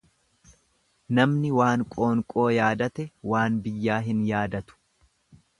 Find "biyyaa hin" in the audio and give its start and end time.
3.69-4.29